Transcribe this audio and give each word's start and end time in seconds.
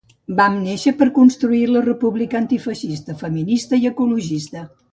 Vam 0.37 0.53
néixer 0.61 0.93
per 1.01 1.07
construir 1.17 1.59
la 1.75 1.83
república, 1.89 2.37
antifeixista, 2.41 3.19
feminista 3.23 3.83
i 3.85 3.89
ecologista. 3.95 4.69